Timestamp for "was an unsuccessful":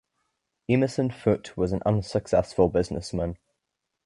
1.55-2.69